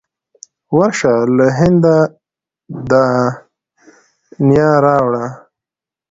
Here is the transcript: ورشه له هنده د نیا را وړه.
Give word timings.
ورشه 0.77 1.13
له 1.37 1.47
هنده 1.59 1.97
د 2.91 2.93
نیا 4.47 4.71
را 4.83 4.97
وړه. 5.05 5.25